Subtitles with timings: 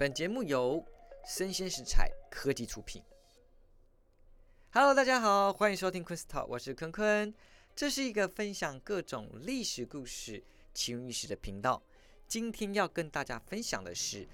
[0.00, 0.82] 本节目由
[1.26, 3.02] 生鲜食材科技出品。
[4.72, 7.34] Hello，大家好，欢迎收听 Crystal，我是坤坤。
[7.76, 10.42] 这是一个分享各种历史故事、
[10.72, 11.82] 奇闻异事的频道。
[12.26, 14.26] 今天要跟大家分享的是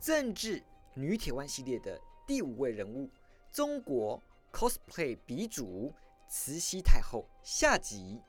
[0.00, 0.62] 政治
[0.94, 3.10] 女铁腕系列的第五位人物——
[3.52, 4.18] 中国
[4.50, 5.92] cosplay 鼻祖
[6.30, 8.22] 慈禧太后下集。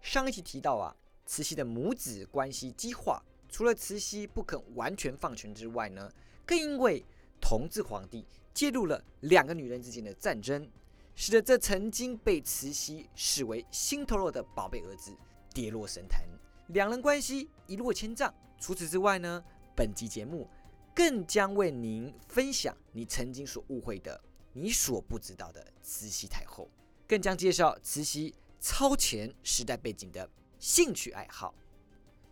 [0.00, 0.94] 上一集提到啊，
[1.26, 3.20] 慈禧的母子关系激化。
[3.50, 6.12] 除了慈禧不肯完全放权之外呢，
[6.44, 7.04] 更因为
[7.40, 10.70] 同治皇帝介入了两个女人之间的战争，
[11.14, 15.16] 使得这曾经被慈禧视为心头肉的宝贝儿子
[15.54, 16.22] 跌落神坛，
[16.68, 18.32] 两人关系一落千丈。
[18.60, 19.42] 除此之外呢，
[19.74, 20.48] 本集节目
[20.94, 24.20] 更将为您分享你曾经所误会的、
[24.52, 26.68] 你所不知道的慈禧太后，
[27.06, 31.54] 更将介绍慈禧超前时代背景的兴趣爱好。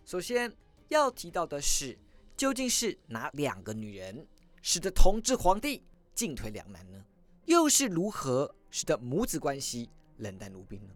[0.05, 0.66] 首先。
[0.89, 1.99] 要提到的是，
[2.37, 4.27] 究竟是哪两个女人
[4.63, 5.83] 使得同治皇帝
[6.15, 7.05] 进退两难呢？
[7.45, 10.95] 又是如何使得母子关系冷淡如冰呢？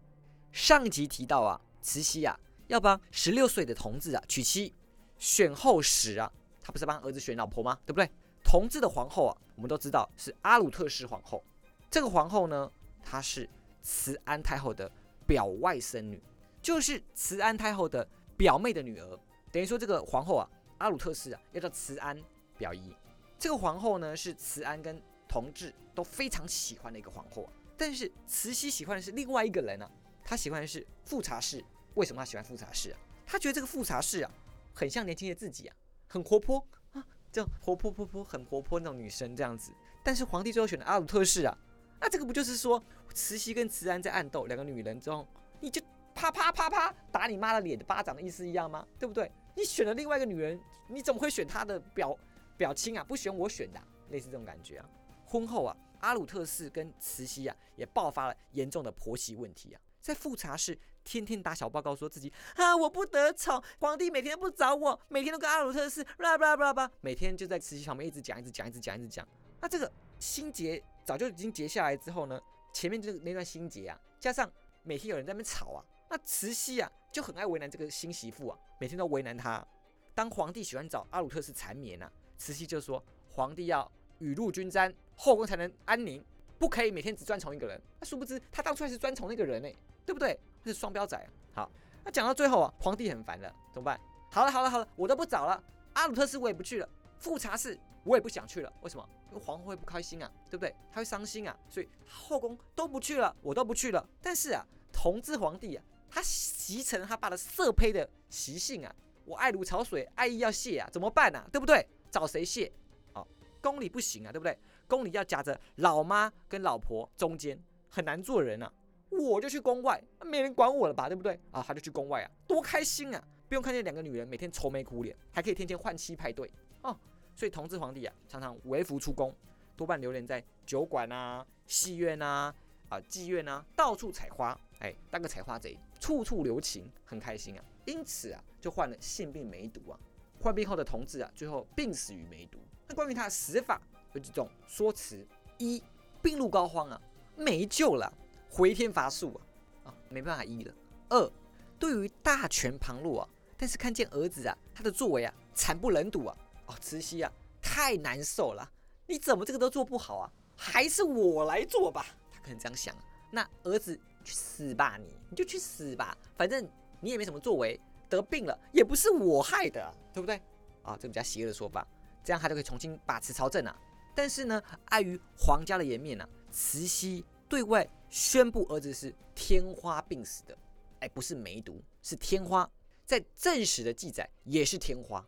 [0.53, 4.75] 上集提到啊，慈禧啊要帮十六岁的同治啊娶妻，
[5.19, 6.31] 选后时啊，
[6.63, 7.79] 她不是帮儿子选老婆吗？
[7.87, 8.11] 对不对？
[8.43, 11.45] 同治的皇后啊，我们都知道是阿鲁特氏皇后。
[11.91, 12.71] 这个皇后呢，
[13.05, 13.49] 她是
[13.83, 14.91] 慈安太后的
[15.27, 16.21] 表外甥女，
[16.61, 19.19] 就是慈安太后的表妹的女儿。
[19.53, 20.49] 等于说，这个皇后啊，
[20.79, 22.17] 阿鲁特氏啊，要叫慈安
[22.57, 22.95] 表姨。
[23.39, 27.51] 这个皇后呢，是慈安跟同治都非常喜欢的一个皇后。
[27.77, 29.91] 但是慈禧喜欢的是另外一个人啊，
[30.25, 31.65] 她喜欢的是富察氏。
[31.95, 32.99] 为什么她喜欢富察氏啊？
[33.27, 34.31] 她觉得这个富察氏啊，
[34.75, 39.73] 很像年轻的自己啊，很活泼啊，这样活泼泼泼，很活泼那种女生这样子。
[40.05, 41.57] 但是皇帝最后选的阿鲁特氏啊，
[42.01, 42.83] 那这个不就是说
[43.15, 45.27] 慈禧跟慈安在暗斗，两个女人中，
[45.61, 45.81] 你就
[46.15, 48.87] 啪啪啪啪打你妈的脸的巴掌的意思一样吗？
[48.99, 49.31] 对不对？
[49.55, 52.17] 你选了另外一个女人，你怎么会选她的表
[52.57, 53.05] 表亲啊？
[53.05, 54.89] 不选我选的，类似这种感觉啊。
[55.25, 59.81] 婚后啊，阿鲁特氏跟慈禧啊也爆发了严重的婆媳问题啊。
[60.01, 69.27] 在富察氏天天打小报告，说自己啊我不得宠，皇帝每天不找我，每天都跟阿鲁特氏啦啦啦啦，每天就在慈禧旁边一直讲，一直讲，一直讲，一直讲。
[69.61, 72.41] 那这个心结早就已经结下来之后呢，
[72.73, 74.51] 前面这那段心结啊，加上
[74.83, 75.85] 每天有人在那边吵啊。
[76.11, 79.65] 那慈禧啊就很爱为难这个新媳妇啊，每天都为难她。
[80.13, 86.23] 当皇帝喜欢找阿鲁特氏缠绵啊，慈禧就说皇帝要雨露均沾，后宫才能安宁，
[86.59, 87.81] 不可以每天只专宠一个人。
[88.01, 89.69] 那殊不知他当初还是专宠那个人呢，
[90.05, 90.39] 对不对？
[90.65, 91.25] 是双标仔。
[91.55, 91.71] 好，
[92.05, 93.99] 那讲到最后啊，皇帝很烦了，怎么办？
[94.33, 95.63] 好了好了好了，我都不找了，
[95.95, 96.89] 阿鲁特氏我也不去了，
[97.19, 98.73] 富察氏我也不想去了。
[98.83, 99.09] 为什么？
[99.31, 100.75] 因为皇后会不开心啊，对不对？
[100.91, 104.05] 她会伤心啊，所以后宫都不去了，我都不去了。
[104.21, 105.85] 但是啊，同治皇帝啊。
[106.11, 108.95] 他习成他爸的色胚的习性啊！
[109.25, 111.49] 我爱如潮水，爱意要泄啊，怎么办呢？
[111.53, 111.87] 对不对？
[112.11, 112.71] 找谁泄？
[113.15, 113.27] 哦，
[113.63, 114.59] 宫里不行啊，对不对？
[114.89, 117.57] 宫里要夹着老妈跟老婆中间，
[117.89, 118.73] 很难做人啊。
[119.11, 121.09] 我就去宫外，没人管我了吧？
[121.09, 121.39] 对不对？
[121.53, 123.23] 啊，他就去宫外啊，多开心啊！
[123.49, 126.51] 不用看见两个女人每天愁眉苦脸，还可以天天换妻派对
[126.83, 126.97] 哦。
[127.35, 129.35] 所以同治皇帝啊，常常微服出宫，
[129.77, 132.55] 多半流连在酒馆啊、戏院啊、
[132.89, 135.79] 啊妓院啊，到处采花，哎，当个采花贼。
[136.01, 140.01] 处处留情，很开心啊，因此啊，就患了性病梅毒啊。
[140.41, 142.59] 患病后的同志啊，最后病死于梅毒。
[142.89, 143.81] 那关于他的死法
[144.15, 145.25] 有几种说辞：
[145.59, 145.83] 一，
[146.23, 147.01] 病入膏肓啊，
[147.37, 148.11] 没救了，
[148.49, 149.39] 回天乏术
[149.85, 150.73] 啊，啊，没办法医了；
[151.11, 151.31] 二，
[151.79, 153.29] 对于大权旁落啊，
[153.59, 156.35] 但是看见儿子啊，他的作为啊，惨不忍睹啊，
[156.67, 158.67] 哦，慈禧啊，太难受了，
[159.07, 160.33] 你怎么这个都做不好啊？
[160.57, 162.97] 还是我来做吧，他可能这样想。
[163.31, 164.01] 那儿子。
[164.35, 165.15] 死吧你！
[165.29, 166.69] 你就去死吧，反正
[167.01, 170.41] 你也没什么作为，得病了也不是我害的，对不对？
[170.83, 171.87] 啊，这比较邪恶的说法，
[172.25, 173.77] 这样他就可以重新把持朝政了。
[174.15, 180.57] 但是呢，碍于皇家的颜面呢，慈禧对外宣布儿子是天花病死的，
[181.01, 182.69] 哎，不是梅毒，是天花。
[183.07, 185.25] 在正史的记载也是天花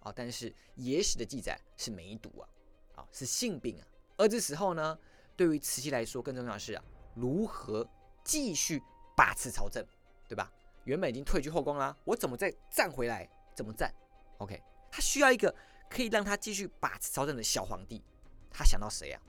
[0.00, 2.48] 啊，但是野史的记载是梅毒啊，
[2.96, 3.86] 啊，是性病啊。
[4.16, 4.98] 儿子死后呢，
[5.36, 6.84] 对于慈禧来说更重要的是啊，
[7.14, 7.86] 如何？
[8.26, 8.82] 继续
[9.16, 9.82] 把持朝政，
[10.28, 10.52] 对吧？
[10.84, 13.28] 原本已经退居后宫啦，我怎么再站回来？
[13.54, 13.90] 怎么站
[14.38, 15.54] ？OK，他需要一个
[15.88, 18.02] 可以让他继续把持朝政的小皇帝。
[18.50, 19.22] 他想到谁啊？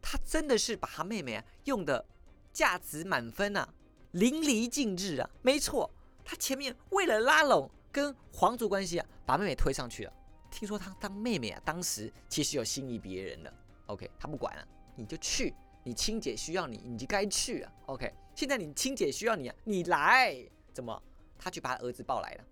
[0.00, 2.04] 他真的是把他妹妹啊用的
[2.52, 3.68] 价值满分啊，
[4.12, 5.28] 淋漓尽致啊。
[5.42, 5.90] 没错，
[6.24, 10.12] 他前面为了拉拢跟皇族关系啊，把妹妹推上去了。
[10.50, 13.52] 听说他当妹妹啊，当时其实有心仪别人了。
[13.86, 14.66] OK，他不管了，
[14.96, 15.54] 你就去。
[15.84, 17.72] 你亲姐需要你，你就该去啊。
[17.86, 20.36] OK，现在你亲姐需要你啊，你来
[20.72, 21.00] 怎么？
[21.38, 22.44] 他去把他儿子抱来了，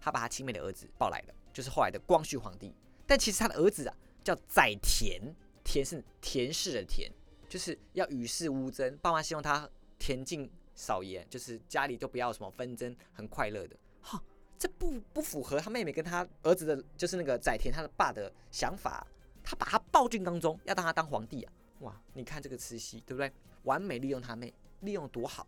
[0.00, 2.74] 他把他亲妹的儿子抱来了，就是后来的光绪皇帝。
[3.06, 3.94] 但其实他的儿子啊，
[4.24, 5.20] 叫载田，
[5.62, 7.10] 田是田氏的田，
[7.48, 8.96] 就是要与世无争。
[9.02, 9.68] 爸妈希望他
[9.98, 13.76] 田径少言，就是家里都不要什么纷争，很快乐的。
[14.00, 14.22] 哈，
[14.58, 19.06] 这不不符合他妹妹跟他儿子的，就是那个载田他的爸的想法。
[19.42, 21.52] 他把他抱进当中，要让他当皇帝啊！
[21.80, 23.32] 哇，你看这个慈禧，对不对？
[23.64, 25.46] 完美利用他妹，利用多好。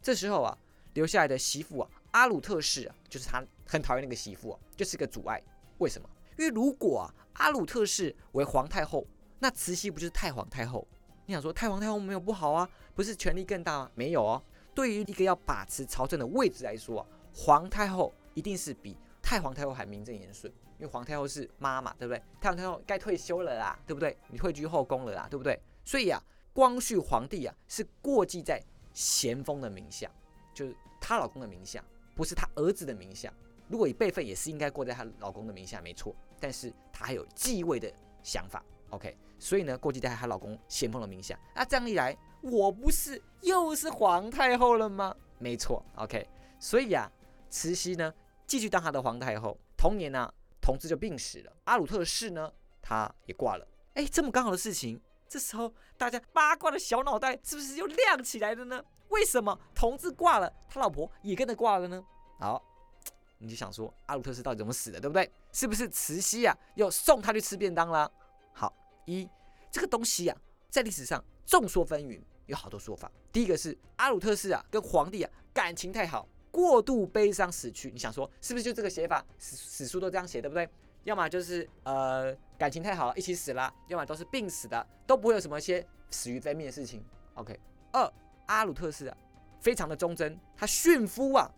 [0.00, 0.56] 这时候啊，
[0.94, 5.42] 留下来的媳妇啊，阿鲁特氏啊，就是他很讨厌那个媳妇啊，就是个阻碍。
[5.78, 6.08] 为什么？
[6.38, 9.06] 因为如果啊，阿鲁特氏为皇太后，
[9.40, 10.86] 那慈禧不就是太皇太后？
[11.26, 12.68] 你想说太皇太后没有不好啊？
[12.94, 13.90] 不是权力更大吗？
[13.94, 14.42] 没有哦。
[14.74, 20.52] 对于一个要把持朝政的位置来说啊，皇太后一定是比太皇太后还名正言顺。
[20.78, 22.22] 因为皇太后是妈妈，对不对？
[22.40, 24.16] 太皇太后该退休了啦，对不对？
[24.28, 25.60] 你退居后宫了啦，对不对？
[25.84, 26.22] 所以啊，
[26.52, 30.08] 光绪皇帝啊是过继在咸丰的名下，
[30.54, 31.82] 就是她老公的名下，
[32.14, 33.32] 不是她儿子的名下。
[33.68, 36.14] 如果以辈分，也是应该过在她老公的名下，没错。
[36.38, 37.92] 但是她还有继位的
[38.22, 39.16] 想法，OK？
[39.38, 41.38] 所以呢，过继在她老公咸丰的名下。
[41.54, 45.14] 那这样一来，我不是又是皇太后了吗？
[45.38, 46.24] 没错，OK？
[46.60, 47.10] 所以啊，
[47.50, 48.14] 慈禧呢
[48.46, 49.58] 继续当她的皇太后。
[49.76, 50.32] 同年呢。
[50.68, 53.66] 同志就病死了，阿鲁特氏呢，他也挂了。
[53.94, 58.84] 哎，这么刚好的事情，这时候大家八卦的小脑袋是不是又亮起来了呢？
[59.08, 62.04] 为什么同志挂了，他老婆也跟着挂了呢？
[62.38, 62.62] 好，
[63.38, 65.32] 你就想说阿鲁特氏到底怎么死的，对不对？
[65.52, 68.12] 是不是慈禧啊，又送他去吃便当了？
[68.52, 68.70] 好，
[69.06, 69.26] 一
[69.70, 70.36] 这个东西啊，
[70.68, 73.10] 在历史上众说纷纭，有好多说法。
[73.32, 76.28] 第一个是阿鲁特氏啊，跟皇帝啊感情太好。
[76.50, 79.24] 过度悲伤死去，你想说是不是就这个写法？
[79.38, 80.68] 史史书都这样写，对不对？
[81.04, 87.02] 要么就是呃感情太好一起死了，要么都是病死的，都不会有什么些死于非命的事情。
[87.34, 87.58] OK，
[87.92, 88.12] 二
[88.46, 89.12] 阿鲁特氏，
[89.60, 91.50] 非常的忠贞，他驯夫啊，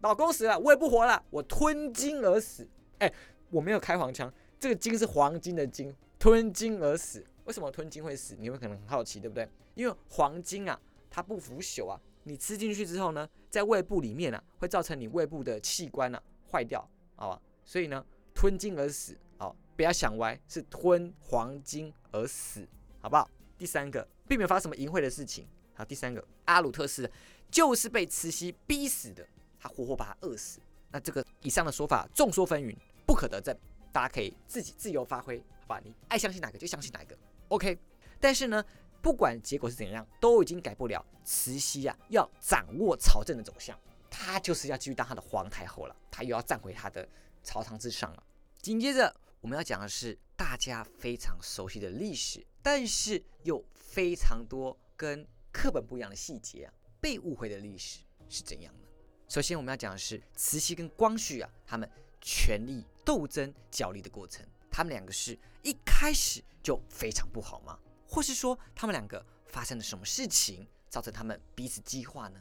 [0.00, 2.66] 老公死了我也不活了，我吞金而死。
[2.98, 3.12] 哎，
[3.50, 7.24] 我没有开黄腔，这个金是黄金的金，吞金而死。
[7.44, 8.34] 为什么吞金会死？
[8.40, 9.48] 你会可能很好奇，对不对？
[9.74, 12.00] 因为黄金啊，它不腐朽啊。
[12.28, 16.20] 你吃进去之后呢，在胃部里面啊，会造成你胃部的器官啊
[16.50, 16.84] 坏掉，
[17.14, 17.40] 好吧？
[17.64, 22.66] 所以呢，吞金而死，好，不要想歪，是吞黄金而死，
[23.00, 23.30] 好不好？
[23.56, 25.46] 第三个，并没有发生什么淫秽的事情。
[25.74, 27.08] 好，第三个，阿鲁特斯
[27.48, 29.24] 就是被慈禧逼死的，
[29.60, 30.58] 他活活把他饿死。
[30.90, 32.76] 那这个以上的说法众说纷纭，
[33.06, 33.56] 不可得证，
[33.92, 35.80] 大家可以自己自由发挥，好吧？
[35.84, 37.16] 你爱相信哪个就相信哪个
[37.50, 37.78] ，OK？
[38.18, 38.64] 但是呢。
[39.06, 43.78] 不管结果是怎样，都已经改不了慈禧啊要掌握朝政的走向，
[44.10, 47.08] 她就是要继续当她的皇太后了，她又要站回她的
[47.44, 48.22] 朝堂之上了。
[48.60, 58.88] 紧接着我们要讲的是大家非常熟悉的历史，但是又非常多跟课本不一样的细节啊，被误会的历史是怎样的？
[59.28, 61.88] 首先我们要讲的是慈禧跟光绪啊，他们
[62.20, 67.78] 权力斗争角力的过程，他们两个是一开始就非常不好吗？
[68.08, 72.40] 或是说他们两个发生了什么事情，造成他们彼此激化呢？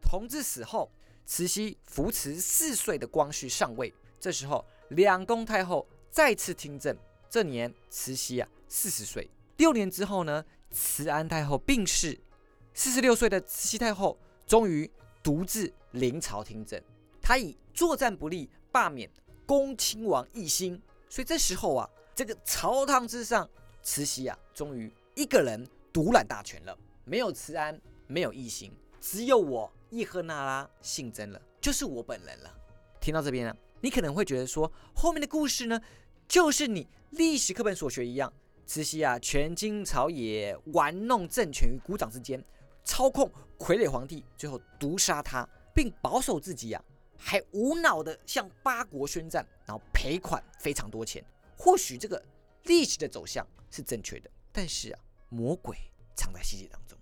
[0.00, 0.90] 同治死后，
[1.24, 6.96] 慈禧扶持四岁的光绪上位，这时候两宫太后再次听政。
[7.28, 9.28] 这年慈禧啊四十岁。
[9.56, 12.18] 六年之后呢，慈安太后病逝，
[12.72, 14.16] 四十六岁的慈禧太后
[14.46, 14.88] 终于
[15.22, 16.80] 独自临朝听政。
[17.20, 19.10] 她以作战不利罢免
[19.44, 23.48] 恭亲王奕欣，所以这时候啊，这个朝堂之上。
[23.86, 32.52] 慈禧啊，终于一个人独揽大权了，没有慈安，没有奕欣，只有我叶赫那拉姓曾了，就是我本人了。
[33.00, 35.80] 听到这边呢，你可能会觉得说，后面的故事呢，
[36.26, 38.30] 就是你历史课本所学一样，
[38.66, 42.44] 慈禧啊，权倾朝野，玩弄政权于股掌之间，
[42.82, 46.84] 操控傀儡皇帝，最后毒杀他，并保守自己啊，
[47.16, 51.24] 还无脑的向八国宣战，然后赔款非常多钱。
[51.56, 52.20] 或许这个。
[52.68, 55.76] 历史的走向是正确的，但是啊，魔鬼
[56.14, 56.98] 藏在细节当中。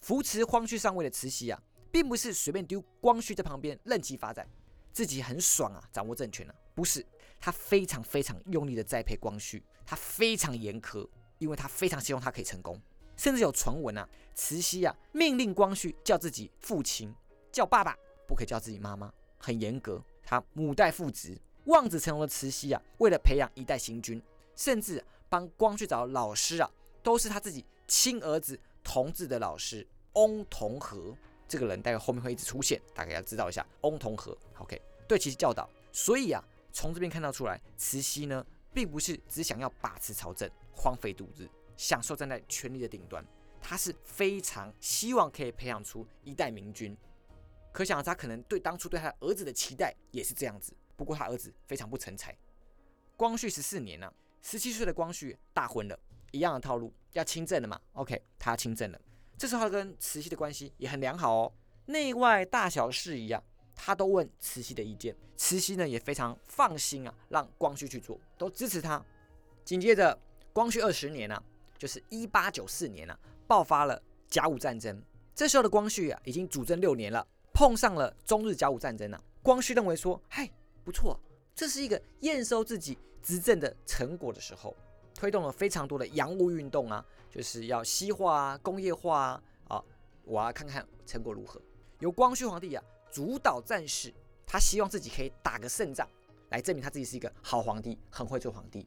[0.00, 1.60] 扶持光绪上位的慈禧啊，
[1.90, 4.48] 并不是随便丢光绪在旁边任其发展，
[4.92, 7.04] 自己很爽啊，掌握政权了，不是。
[7.38, 11.06] 他非常非常用力的栽培光绪，他非常严苛，
[11.38, 12.80] 因为他非常希望他可以成功。
[13.16, 17.14] 甚至有传闻啊，慈禧啊命令光绪叫自己父亲，
[17.52, 20.02] 叫爸爸，不可以叫自己妈妈，很严格。
[20.22, 24.22] 他母代父职，望子成龙的慈禧啊，为了培养一代新君。
[24.54, 25.04] 甚至
[25.36, 26.70] 帮光绪找老师啊，
[27.02, 31.14] 都是他自己亲儿子同治的老师翁同龢
[31.46, 34.34] 这个人，大概后面会一直出现，大概要知道一下翁同龢。
[34.58, 35.68] OK，对其教导。
[35.92, 43.22] 所以啊，从这边看到出来，慈禧呢，并不是只想要把持朝政，荒废度日，享受站在权力的顶端，
[43.60, 46.96] 他是非常希望可以培养出一代明君。
[47.72, 50.72] 可想他可能对当初对他儿子的期待也是这样子。
[50.96, 52.34] 不过他儿子非常不成才。
[53.18, 54.10] 光绪十四年呢。
[54.48, 55.98] 十七岁的光绪大婚了，
[56.30, 57.80] 一样的套路，要亲政了嘛。
[57.94, 59.00] OK，他亲政了。
[59.36, 61.52] 这时候跟慈禧的关系也很良好哦，
[61.86, 63.42] 内外大小事一样，
[63.74, 65.16] 他都问慈禧的意见。
[65.36, 69.04] 慈禧呢也非常放心啊，让光绪去做，都支持他。
[69.64, 70.16] 紧接着，
[70.52, 71.42] 光绪二十年啊，
[71.76, 75.02] 就是一八九四年啊，爆发了甲午战争。
[75.34, 79.20] 这时候的光绪啊，已经主政六年了，碰上了中日甲午战争啊。
[79.42, 80.48] 光绪认为说，嗨，
[80.84, 81.18] 不错，
[81.52, 82.96] 这是一个验收自己
[83.26, 84.72] 执政的成果的时候，
[85.12, 87.04] 推动了非常多的洋务运动啊。
[87.28, 89.84] 就是要西化啊，工业化啊，啊，
[90.22, 91.60] 我要看看成果如何。
[91.98, 94.14] 由光绪皇帝啊主导战事，
[94.46, 96.08] 他希望自己可以打个胜仗，
[96.50, 98.86] 来证明他自己是一个好皇帝，很会做皇帝。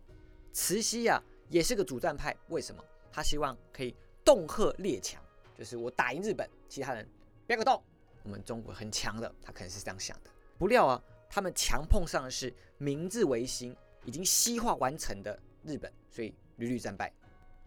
[0.53, 2.81] 慈禧啊也是个主战派，为什么？
[3.12, 3.93] 他希望可以
[4.24, 5.22] 恫吓列强，
[5.53, 7.05] 就是我打赢日本，其他人
[7.46, 7.84] 别个动，
[8.24, 10.31] 我们中国很强的，他可能是这样想的。
[10.58, 17.11] 不料啊，他们强碰上的是明治维新已经西化完成的日本，所以屡屡战败。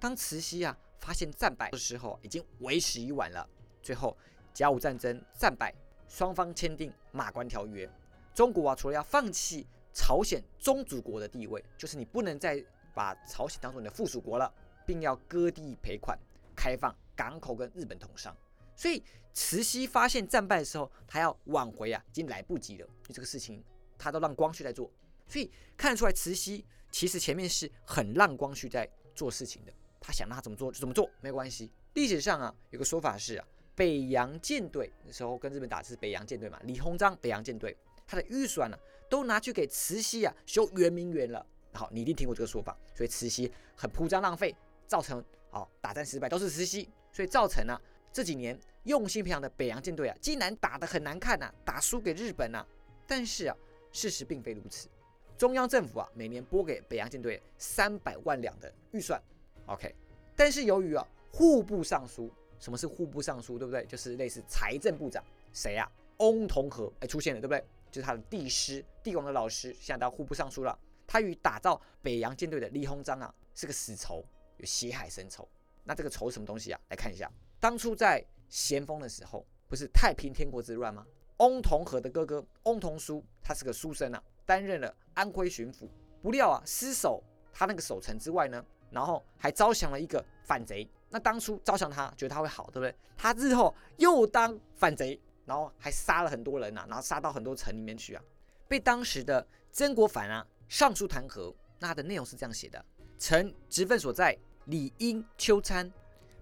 [0.00, 3.48] 当慈禧啊发现战败的时候，已经为时已晚了。
[3.82, 4.16] 最后
[4.52, 5.74] 甲午战争战败，
[6.08, 7.88] 双方签订马关条约。
[8.34, 14.52] 中国啊，除了要放弃朝鲜宗主国的地位，就是你不能再把朝鲜当做你的附属国了，
[14.86, 16.18] 并要割地赔款，
[16.56, 18.36] 开放港口跟日本通商。
[18.74, 19.02] 所以
[19.34, 22.86] 慈禧发现战败的时候，他要挽回啊，已经来不及了。
[23.02, 23.62] 就这个事情，
[23.98, 24.90] 他都让光绪来做。
[25.32, 29.72] 所以看得出来，慈禧其实前面是很让光绪在做事情的。
[29.98, 31.72] 他想让他怎么做就怎么做，没关系。
[31.94, 37.74] 历史上啊，有个说法是啊，北洋舰队那时候跟日本打是北洋舰队嘛，李鸿章北洋舰队，
[38.06, 38.76] 他的预算呢
[39.08, 41.46] 都拿去给慈禧啊修圆明园了。
[41.72, 44.54] 好，你一定听过这个说法，所以慈禧很铺张浪费，
[44.86, 47.80] 造成好打战失败都是慈禧，所以造成啊
[48.12, 52.66] 这几年用心培养的北洋舰队啊，竟然打得很难看呐，打输给日本呐。
[53.06, 53.56] 但是啊，
[53.92, 54.88] 事实并非如此，
[55.36, 59.20] 中央政府啊每年拨给北洋舰队三百万两的预算。
[59.66, 59.94] OK，
[60.36, 63.84] 但是由于啊，户部尚书，什么是户部尚书，对不对？
[63.86, 65.22] 就是类似财政部长，
[65.52, 65.90] 谁呀？
[66.18, 67.64] 翁同龢哎出现了，对不对？
[67.90, 70.78] 就是他的帝师，帝王的老师，现在当户部尚书了。
[71.06, 74.24] 他与打造北洋舰队的李鸿章啊，是个死仇，
[74.56, 75.46] 有血海深仇。
[75.84, 76.80] 那这个仇什么东西啊？
[76.88, 81.04] 来看一下，当初在咸丰的时候，不是太平天国之乱吗？
[81.38, 85.88] 翁同龢的哥哥翁同书，他是个书生啊，担任了安徽巡抚，
[86.20, 87.22] 不料啊，失守
[87.52, 88.64] 他那个守城之外呢。
[88.90, 92.94] 然后还招降了一个反贼，那当初招降他，觉得他会好，对不对？
[93.16, 98.22] 他日后又当反贼，然后还杀了很多人呐，然后杀到很多城里面去啊，
[98.68, 101.54] 被当时的曾国藩啊上书弹劾。
[101.78, 102.84] 那他的内容是这样写的：
[103.18, 105.90] 臣职分所在，理应秋参，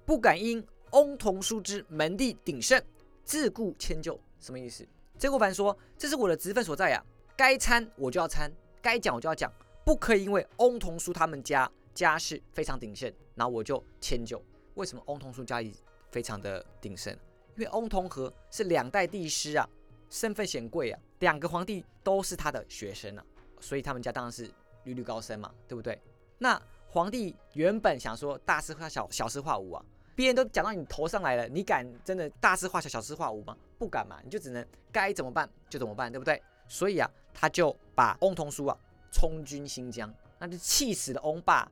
[0.04, 2.82] 不敢因翁同书之门第鼎盛，
[3.22, 4.20] 自顾迁就。
[4.40, 4.84] 什么意思？
[5.18, 7.00] 曾国藩说：“这是我的职分所在呀，
[7.40, 9.50] 该参我就要参，该讲我就要讲，
[9.82, 14.40] 不可以因为翁同书他们家。”家世非常鼎盛，然后我就迁就。
[14.74, 15.74] 为什么翁同书家里
[16.10, 17.12] 非常的鼎盛？
[17.56, 19.66] 因为翁同龢是两代帝师啊，
[20.10, 23.24] 身份显贵啊，两个皇帝都是他的学生啊，
[23.58, 24.48] 所以他们家当然是
[24.84, 25.98] 屡屡高升嘛，对不对？
[26.38, 33.56] 那皇帝原本想说大事化小，小事化无啊，别人都讲到你头上来了，你敢真的大事化小，小事化无吗？
[33.78, 36.40] 不敢嘛，你就只能该怎么办就怎么办，对不对？
[36.68, 38.76] 所以啊，他就把翁同书啊
[39.12, 41.70] 充军新疆，那就气死了翁爸。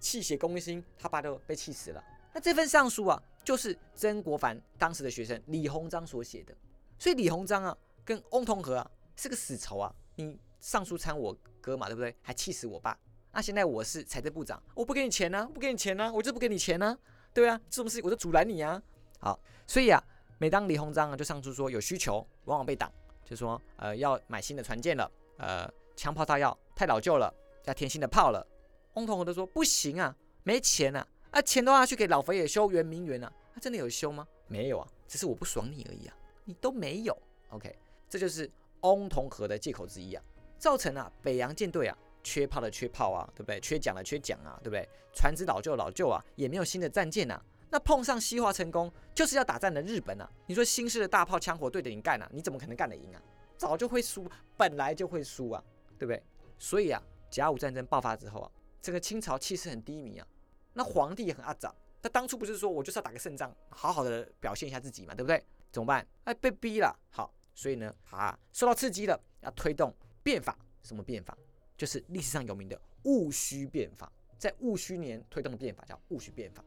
[0.00, 2.04] 气血攻心，他爸都被气死了。
[2.34, 6.54] 那这份上书啊，就是曾国藩当时的学生李鸿章所写的。
[6.98, 7.74] 所以李鸿章啊，
[8.04, 9.90] 跟翁同龢啊是个死仇啊。
[10.16, 12.14] 你上书参我哥嘛，对不对？
[12.20, 12.94] 还气死我爸。
[13.32, 16.98] 那现在我是财政部长，我不给你钱呢，不给你钱呢，我就不给你钱呢，
[17.32, 18.82] 对啊，这种事我就阻拦你啊。
[19.20, 20.04] 好，所以啊，
[20.36, 22.92] 每当李鸿章啊就上书说有需求，往往被挡，
[23.24, 27.32] 就说呃要买新的船舰了，呃枪炮弹药太老旧了，
[27.64, 28.46] 要添新的炮了。
[28.94, 34.26] 翁同龢都说不行啊，没钱啊，啊钱都要去给老肥也修圆明园啊，他真的有修吗？
[34.46, 37.16] 没有啊，只是我不爽你而已啊，你都没有
[37.50, 37.74] ，OK，
[38.08, 38.50] 这就是
[38.82, 40.22] 翁同龢的借口之一啊，
[40.58, 43.58] 造成啊北洋舰队啊缺炮的缺炮啊，对不对？
[43.60, 44.88] 缺桨的缺桨啊，对不对？
[45.12, 47.42] 船只老旧老旧啊，也没有新的战舰啊，
[47.74, 53.20] 那碰上西化成功就是要打战的日本啊，你说新式的大炮枪火对着你干啊，你怎么可能干得赢啊？
[53.56, 55.60] 早就会输，本来就会输啊，
[55.98, 56.22] 对不对？
[56.56, 58.50] 所以啊，甲午战争爆发之后啊。
[58.80, 60.26] 整个清朝气势很低迷啊，
[60.72, 61.74] 那皇帝也很阿杂。
[62.00, 65.44] 他当初不是说我就是要打个胜仗，好好的表现一下自己嘛，对不对？
[65.72, 66.06] 怎么办？
[66.22, 66.96] 哎，被逼了。
[67.10, 70.56] 好，所以呢，啊，受到刺激了，要推动变法。
[70.84, 71.36] 什么变法？
[71.76, 74.12] 就是历史上有名的戊戌变法。
[74.38, 76.64] 在戊戌年推动的变法叫戊戌变法。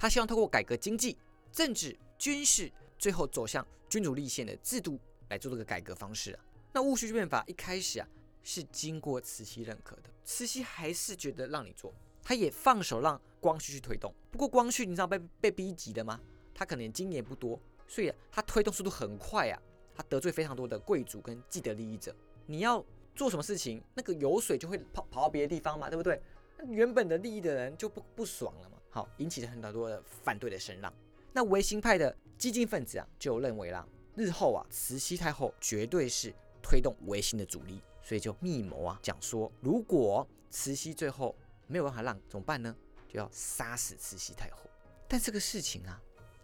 [0.00, 1.14] 他希望通过改革经济、
[1.52, 6.42] 政治、军事，最后走向君主立宪的制度来做这个改革方式啊。
[6.72, 8.08] 那戊戌变法一开始啊，
[8.42, 11.92] 是经过慈禧认可的，慈禧还是觉得让你做，
[12.22, 14.10] 他也放手让光绪去推动。
[14.30, 16.18] 不过光绪你知道被被逼急的吗？
[16.54, 19.60] 他可能经验不多，所以他推动速度很快啊，
[19.94, 22.16] 他得罪非常多的贵族跟既得利益者。
[22.46, 22.82] 你要
[23.14, 26.22] 做什么事情，那个油水就会跑跑到别的地方嘛，对不对？
[26.68, 30.92] 原本的利益的人就不不爽了嘛，好，引起了很多的反对的声浪。
[31.32, 41.36] 那维新派的激进分子啊，就认为啦，日后啊，慈禧太后绝对是推动维新的主力，所以就密谋啊，讲说如果慈禧最后
[41.68, 42.74] 没有办法让，怎么办呢？
[43.08, 44.68] 就要杀死慈禧太后。
[45.06, 46.00] 但这个事情啊，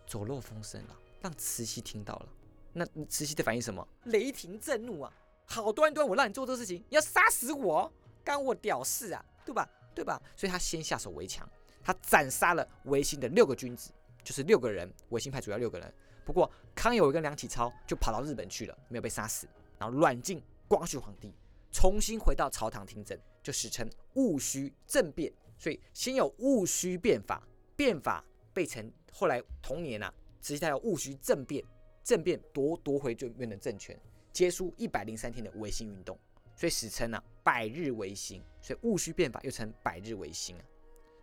[0.06, 2.28] 走漏风声了，让慈禧听到了。
[2.72, 3.86] 那慈禧的反应什么？
[4.04, 5.12] 雷霆震怒啊！
[5.46, 7.90] 好端端我让你做这个事情，你要杀死我，
[8.22, 9.68] 干我屌事啊，对吧？
[9.94, 10.20] 对吧？
[10.36, 11.48] 所以他先下手为强，
[11.86, 13.92] 他斩杀了维新的六个君子，
[14.24, 15.94] 就是六个人，维新派主要六个人。
[16.24, 19.46] 不过康有为跟梁启超就跑到日本去了，没有被杀死。
[19.78, 21.32] 然后软禁光绪皇帝，
[21.70, 25.32] 重新回到朝堂听政，就史称戊戌政变。
[25.56, 31.64] 所以先有戊戌变法，变法被成后来同年啊，慈禧太后戊戌政变，
[32.02, 33.96] 政变夺夺回就原的政权，
[34.32, 36.18] 结束一百零三天的维新运动。
[36.56, 40.64] 所以史称呢百日维新，所以戊戌变法又称百日维新啊。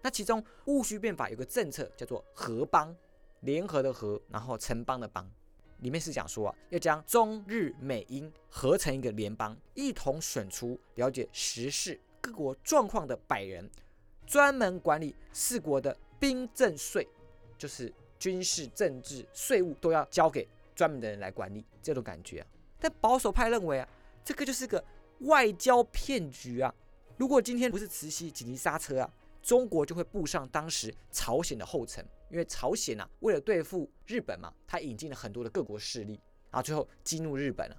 [0.03, 2.95] 那其中戊戌变法有个政策叫做合邦，
[3.39, 5.27] 联合的合，然后城邦的邦，
[5.79, 13.67] 里面是讲说啊，要将中日美英合成一个联邦，一同选出了解时事各国状况的百人，
[14.27, 17.07] 专门管理四国的兵政税，
[17.57, 22.47] 就是军事、政治、税务都要交给专门的人来管理，这种感觉啊。
[22.79, 23.89] 但保守派认为啊，
[24.23, 24.83] 这个就是个。
[25.19, 26.73] 外交骗局啊！
[27.15, 29.09] 如果今天不是慈禧紧急刹车啊，
[29.43, 32.03] 中国就会步上当时朝鲜的后尘。
[32.31, 36.13] 因为朝鲜啊，为了对付日本嘛，他引进了很多的各国势力，
[36.49, 37.77] 然后最后激怒日本了，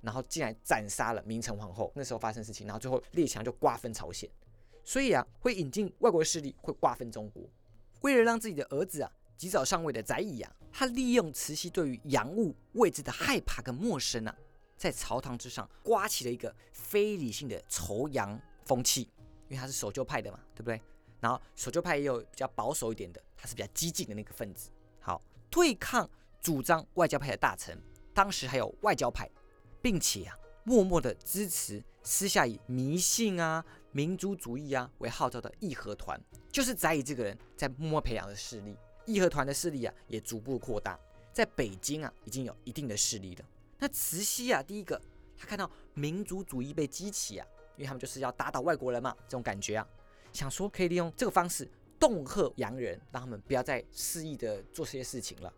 [0.00, 1.90] 然后竟然斩杀了明成皇后。
[1.96, 4.30] 那时候发生事情，然后最后列强就瓜分朝鲜。
[4.84, 7.42] 所以啊，会引进外国势力，会瓜分中国。
[8.02, 14.36] 为了让自己的儿子啊及早上位的载乙啊，他利用慈禧对于洋务位置的害怕跟陌生啊。
[14.76, 19.10] 在朝堂之上刮起了一个非理性的仇洋风气，
[19.48, 20.80] 因为他是守旧派的嘛，对不对？
[21.20, 24.70] 然后守旧派也有比较保守一点的，他是比较激进的那个分子。
[25.00, 26.08] 好，对抗
[26.40, 27.80] 主张外交派的大臣，
[28.14, 29.30] 当时还有外交派，
[29.80, 36.20] 并且啊，默默的支持私下以迷信啊、民族主义啊为号召的义和团，
[36.52, 38.76] 就是载以这个人在默默培养的势力。
[39.06, 40.98] 义和团的势力啊，也逐步扩大，
[41.32, 43.44] 在北京啊，已经有一定的势力了。
[43.78, 45.00] 那慈禧啊，第一个，
[45.38, 49.86] 他看到民族主义被激起啊，因为他们就是要打倒外国人嘛，这种感觉啊，
[50.36, 51.68] 想说可以利用这个方式
[51.98, 55.52] 恫吓洋人，让他们不要再肆意的做这些事情了。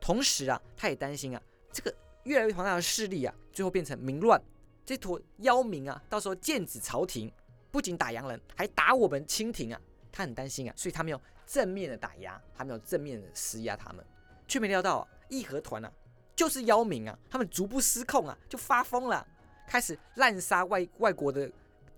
[0.00, 4.42] 同时啊，他也担心啊，这个越来越庞大的势力啊，最后变成民乱，
[4.84, 7.30] 这坨妖民啊，到时候剑指朝廷，
[7.70, 14.04] 不仅打洋人，还打我们清廷啊，他很担心啊，所以他没有正面的打压，他没有正面的施压他们，
[14.48, 15.92] 却没料到啊，义和团啊。
[16.34, 19.24] 就是妖民啊，他们逐步失控啊，就发疯了，
[19.68, 21.48] 开始滥杀外外国的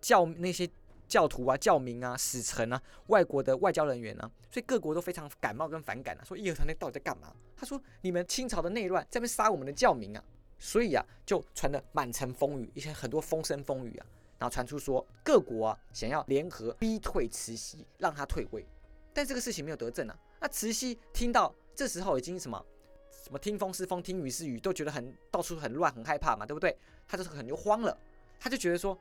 [0.01, 0.68] 教那些
[1.14, 7.33] 教徒啊、教民啊、使臣啊、外国的外交人员啊，所以各国都非常感冒跟反感啊，说义和团那到底在干嘛？
[7.57, 10.24] 他说你们清朝的内乱在那边杀我们的教民啊，
[10.59, 14.07] 所以啊就传的满城风雨，一些很多风声风雨啊，
[14.40, 18.66] 然后传出说各国啊想要联合逼退慈禧，让他退位，
[19.12, 20.18] 但这个事情没有得证啊。
[20.40, 22.61] 那慈禧听到这时候已经什么？
[23.22, 26.77] 什么听风是风，听雨是雨，都觉得很到处很乱，很害怕嘛，对不对？
[27.07, 27.96] 他就是很就慌了，
[28.45, 28.95] 他就觉得说，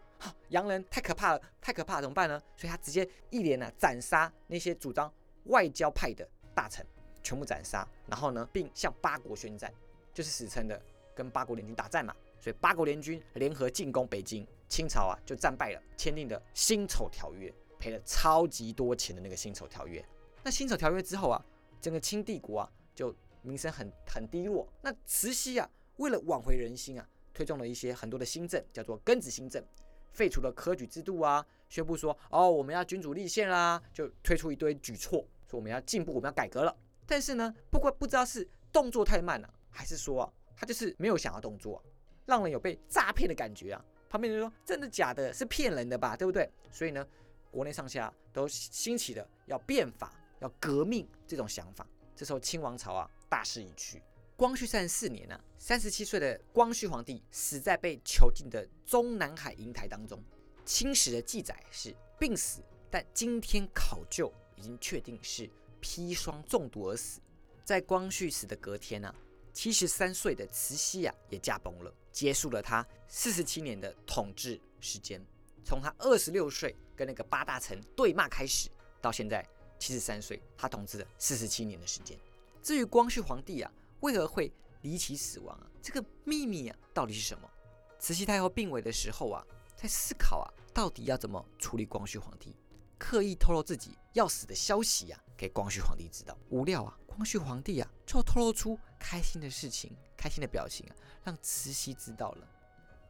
[0.51, 2.41] 洋人太可怕了，太可怕了，怎么办呢？
[2.55, 5.13] 所以他直接一连呢斩杀那些主张
[5.47, 6.25] 外交派的
[6.55, 6.85] 大臣，
[7.21, 9.69] 全部斩杀，然后呢，并向八国宣战，
[10.13, 10.81] 就是史称的
[11.13, 12.15] 跟八国联军打战嘛。
[12.39, 20.01] 所以八国联军联合进攻北京，清朝啊就战败了，签订的辛丑条约，赔了超级多钱的那个辛丑条约。
[20.41, 21.45] 那辛丑条约之后啊，
[21.81, 23.13] 整个清帝国啊就。
[23.45, 24.65] 名声很很低落。
[24.81, 29.63] 那慈禧啊，为了挽回人心啊，推动了一些很多的新政，叫做庚子新政，
[30.11, 36.75] 废除了科举制度啊，宣布说哦，我们要君主立宪啦，就推出一堆举措，说我们要进步，我们要改革了。
[37.05, 41.83] 但是呢，不过不知道是动作太慢了，还是说，他就是没有想要动作，
[42.25, 43.83] 让人有被诈骗的感觉啊。
[44.09, 46.49] 旁边人说真的假的，是骗人的吧，对不对？
[46.71, 47.05] 所以呢，
[47.49, 51.87] 国内上下都兴起了要变法、要革命这种想法。
[52.15, 53.09] 这时候清王朝啊。
[53.33, 53.99] 大势已去，
[54.35, 60.21] 光绪三十四年呢，三十七岁的光绪皇帝死在被囚禁的中南海瀛台当中。
[60.65, 65.49] 清史的记载是病死，但今天考究已经确定是
[65.81, 67.21] 砒霜中毒而死。
[67.63, 69.13] 在光绪死的隔天呢，
[69.53, 75.23] 七十三岁的慈禧啊也驾崩了，结束了她四十七年的统治时间。
[75.63, 78.69] 从他二十六岁跟那个八大臣对骂开始，
[78.99, 79.47] 到现在
[79.79, 82.17] 七十三岁，他统治了四十七年的时间。
[82.61, 83.71] 至于光绪皇帝啊，
[84.03, 85.65] 为何会离奇死亡啊？
[85.81, 87.49] 这个秘密啊，到底是什么？
[87.99, 89.41] 慈禧太后病危的时候啊，
[89.77, 92.53] 在思考啊，到底要怎么处理光绪皇帝，
[92.99, 96.37] 刻意透露自己要死的消息啊，给光绪皇帝知道。
[96.49, 102.47] 无料啊，光绪皇帝啊，就透露出开心的事情，开心的表情啊，让慈禧知道了。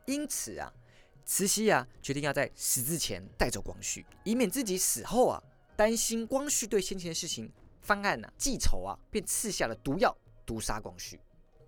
[0.05, 0.71] 因此啊。
[1.25, 5.41] 慈禧啊，决定要在死之前带走光绪，以免自己死后啊，
[5.73, 7.49] 担心光绪对先前的事情
[7.81, 10.13] 翻案呢记仇啊，便赐下了毒药
[10.45, 11.19] 毒杀光绪。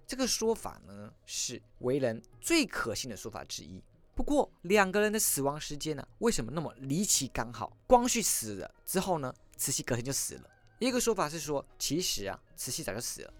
[0.07, 3.83] 这个说法呢，是为人最可信的说法之一。
[4.13, 7.75] 不过，两个人的死亡时间呢，为什么那么离奇刚好？
[7.87, 10.49] 光绪死了之后呢，慈禧隔天就死了。
[10.79, 13.33] 一个说法是说，其实啊，慈禧早就死了，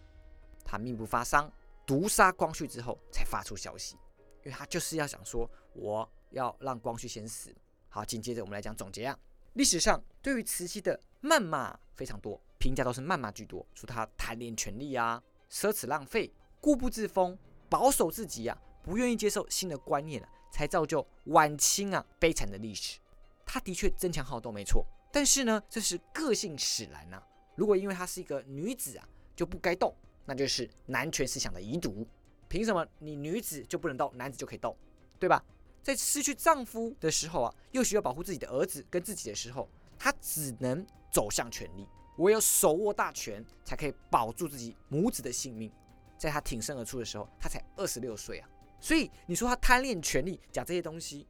[0.64, 1.52] 她命不发丧，
[1.86, 3.96] 毒杀光绪之后才发出消息。
[4.44, 7.56] 因为他就是要想说，我要让光绪先死。
[7.90, 9.18] 好，紧接着我们来讲总结啊。
[9.56, 17.38] 历史上对于慈禧的谩骂非常多，评价都是谩骂居多，说她贪恋权力啊，奢侈浪费，固步自封，
[17.70, 23.00] 保守自己啊，不愿意接受新的观念啊，才造就晚清啊悲惨的历史。
[23.46, 27.24] 她的确争强好斗没错，但是呢，这是个性使然呐。
[27.56, 32.06] 如果因为她是一个女子啊，就不该斗，那就是男权思想的遗毒。
[32.50, 34.78] 凭什么你女子就不能斗，男子就可以斗，
[35.18, 35.42] 对吧？
[35.86, 39.70] 在失去丈夫的时候啊，又需要保护自己的儿子跟自己的时候，
[40.00, 45.72] 她只能走向权力，唯有手握大权，才可以保住自己母子的性命。
[46.18, 51.28] 在她挺身而出的时候，她才二十六岁啊，所以你说她贪恋权力，讲这些东西，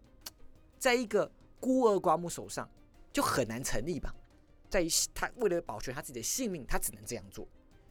[0.79, 2.69] 在一个孤儿寡母手上
[3.11, 4.15] 就很难成立吧？
[4.69, 7.45] 在于她为了保全她自己的性命，她只能这样做。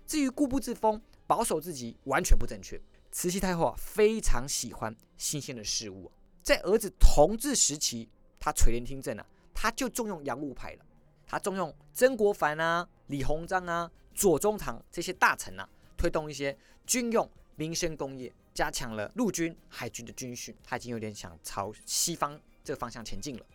[0.06, 2.80] 至于固步自封、保守自己，完全不正确。
[3.12, 6.10] 慈禧太后啊，非常喜欢新鲜的事物。
[6.44, 8.06] 在儿子同治时期，
[8.38, 10.84] 他垂帘听政啊，他就重用洋务派了。
[11.26, 20.54] 他重用曾国藩啊、李鸿章啊、左宗棠这些大臣啊，推动一些军用、民生工业，加强了陆军、海军的军训。
[20.62, 23.46] 他已经有点想朝西方这个方向前进了。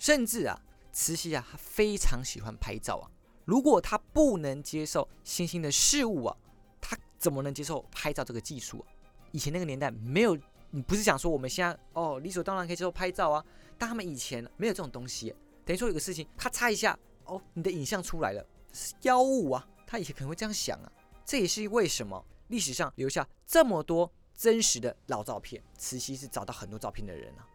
[0.00, 3.06] 甚至啊，慈禧啊，她非常喜欢拍照啊。
[3.44, 6.36] 如果她不能接受新兴的事物啊，
[6.80, 8.90] 她怎么能接受拍照这个技术啊？
[9.30, 10.36] 以前那个年代没有，
[10.74, 13.44] 你不是想说我们现在哦理所当然可以接受拍照啊？
[13.78, 15.34] 但他们以前没有这种东西，
[15.66, 19.68] 等于说有个事情咔嚓一下，哦，你的影像出来了，是妖物啊！
[19.86, 20.90] 他以前可能会这样想啊。
[21.24, 27.46] 这也是为什么历史上留下这么多真实的老照片，慈禧是找到很多照片的人啊。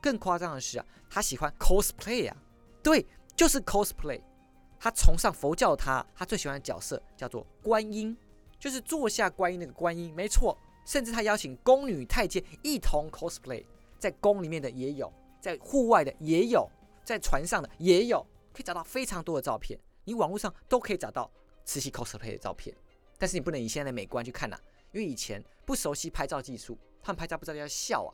[0.00, 2.36] 更夸张的是啊，他喜欢 cosplay 啊，
[2.82, 3.06] 对，
[3.36, 4.20] 就是 cosplay。
[4.80, 8.16] 他崇尚佛教，他他最喜欢的角色叫做观音，
[8.58, 10.58] 就是坐下观音那个观音，没错。
[10.84, 13.64] 甚至他邀请宫女太监一同 cosplay，
[13.98, 16.68] 在宫里面的也有，在户外的也有，
[17.04, 18.20] 在船上的也有，
[18.52, 19.78] 可以找到非常多的照片。
[20.04, 21.30] 你网络上都可以找到
[21.64, 22.74] 慈禧 cosplay 的照片，
[23.16, 24.58] 但是你不能以现在的美观去看呐，
[24.90, 28.10] 因为以前不熟悉拍照技术，他们拍照不知道要笑啊，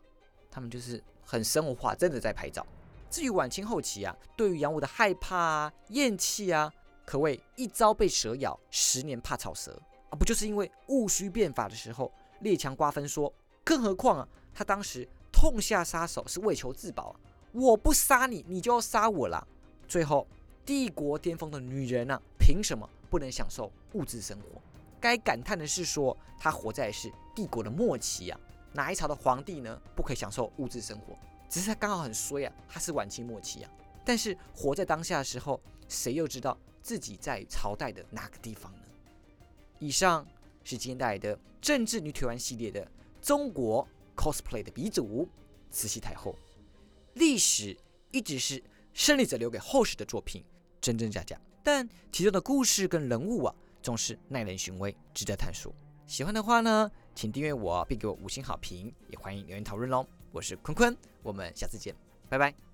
[0.50, 2.66] 他们就是很生活化，真的在拍照。
[3.08, 6.70] 至于晚清后期啊，对于洋务的害怕啊、厌弃啊，
[7.06, 12.12] 可谓一朝被蛇咬，十年怕草蛇啊，不就是因为戊戌变法的时候？
[12.40, 13.32] 列强瓜分说，
[13.64, 17.20] 更何况啊，他当时痛下杀手是为求自保啊，
[17.52, 19.46] 我不杀你，你就要杀我了。
[19.86, 20.26] 最后，
[20.64, 24.60] 帝国巅峰的女人啊，凭什么不能享受物质生活？
[25.00, 28.40] 该感叹的是说，她活在是帝国的末期啊，
[28.72, 31.16] 哪一朝的皇帝呢，不可以享受物质生活？
[31.48, 33.70] 只是他刚好很衰啊，他是晚清末期啊。
[34.04, 38.82] 但是活在当下的时候，谁又知道自己在朝代的哪个地方呢？
[39.78, 40.26] 以上。
[40.64, 42.86] 是今天带来的政治女铁丸系列的
[43.20, 45.28] 中国 cosplay 的鼻祖
[45.70, 46.34] 慈禧太后。
[47.14, 47.76] 历史
[48.10, 50.44] 一直是胜利者留给后世的作品，
[50.80, 55.74] 真真假假，但其中的故事跟人物啊，总是耐人寻味，值得探索。
[56.06, 60.06] 喜欢的话呢，请订阅我并给我五星好评，也欢迎留言讨论喽。
[60.32, 61.94] 我是坤坤，我们下次见，
[62.28, 62.67] 拜拜。